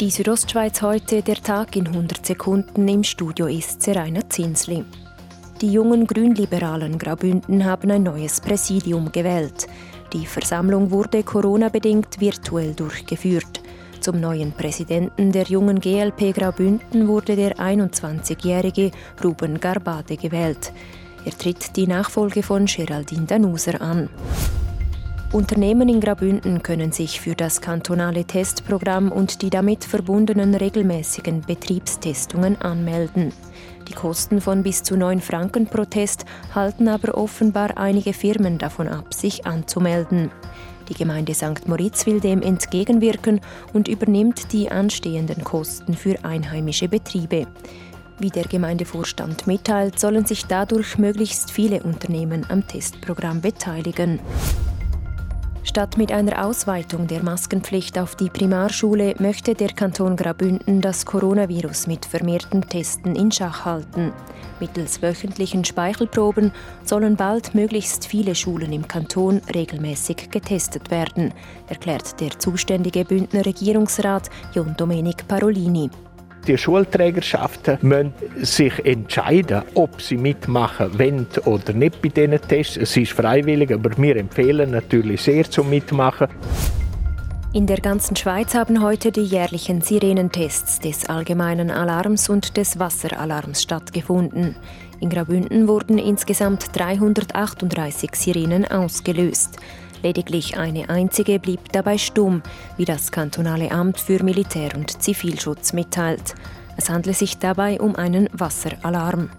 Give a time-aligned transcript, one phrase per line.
[0.00, 2.86] Die Südostschweiz heute, der Tag in 100 Sekunden.
[2.86, 4.84] Im Studio ist Seraina Zinsli.
[5.60, 9.66] Die jungen Grünliberalen Graubünden haben ein neues Präsidium gewählt.
[10.12, 13.60] Die Versammlung wurde Corona-bedingt virtuell durchgeführt.
[13.98, 18.92] Zum neuen Präsidenten der jungen GLP Graubünden wurde der 21-jährige
[19.24, 20.72] Ruben Garbade gewählt.
[21.24, 24.08] Er tritt die Nachfolge von Geraldine Danuser an.
[25.30, 32.58] Unternehmen in Graubünden können sich für das kantonale Testprogramm und die damit verbundenen regelmäßigen Betriebstestungen
[32.62, 33.34] anmelden.
[33.88, 38.88] Die Kosten von bis zu 9 Franken pro Test halten aber offenbar einige Firmen davon
[38.88, 40.30] ab, sich anzumelden.
[40.88, 41.68] Die Gemeinde St.
[41.68, 43.42] Moritz will dem entgegenwirken
[43.74, 47.46] und übernimmt die anstehenden Kosten für einheimische Betriebe.
[48.18, 54.20] Wie der Gemeindevorstand mitteilt, sollen sich dadurch möglichst viele Unternehmen am Testprogramm beteiligen.
[55.68, 61.86] Statt mit einer Ausweitung der Maskenpflicht auf die Primarschule möchte der Kanton Graubünden das Coronavirus
[61.88, 64.14] mit vermehrten Testen in Schach halten.
[64.60, 66.52] Mittels wöchentlichen Speichelproben
[66.84, 71.34] sollen bald möglichst viele Schulen im Kanton regelmäßig getestet werden,
[71.68, 75.90] erklärt der zuständige Bündner Regierungsrat Jon Domenic Parolini.
[76.46, 82.76] Die Schulträgerschaften müssen sich entscheiden, ob sie mitmachen wollen oder nicht bei diesen Tests.
[82.76, 86.28] Es ist freiwillig, aber wir empfehlen natürlich sehr zum Mitmachen.
[87.54, 93.62] In der ganzen Schweiz haben heute die jährlichen Sirenentests des allgemeinen Alarms und des Wasseralarms
[93.62, 94.54] stattgefunden.
[95.00, 99.56] In Graubünden wurden insgesamt 338 Sirenen ausgelöst.
[100.02, 102.42] Lediglich eine einzige blieb dabei stumm,
[102.76, 106.34] wie das kantonale Amt für Militär- und Zivilschutz mitteilt.
[106.76, 109.30] Es handelt sich dabei um einen Wasseralarm.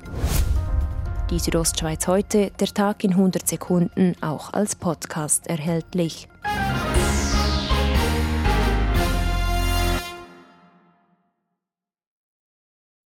[1.29, 6.27] Die Südostschweiz heute, der Tag in 100 Sekunden, auch als Podcast erhältlich.